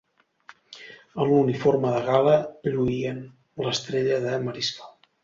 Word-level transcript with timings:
En 1.25 1.29
l'uniforme 1.31 1.91
de 1.95 2.01
gala 2.07 2.33
lluïen 2.71 3.21
l'Estrella 3.67 4.19
de 4.25 4.33
Mariscal. 4.49 4.91